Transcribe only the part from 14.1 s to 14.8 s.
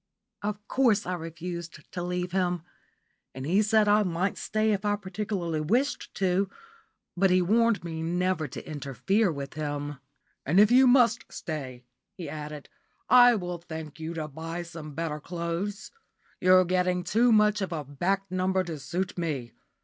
to buy